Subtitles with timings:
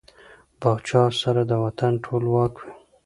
[0.61, 2.71] پاچا سره د وطن ټول واک وي.